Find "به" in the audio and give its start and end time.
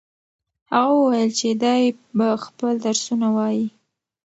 2.17-2.27